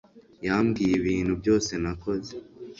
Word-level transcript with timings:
yambwiye 0.45 0.93
ibintu 0.99 1.33
byose 1.41 1.71
nakoze 1.81 2.31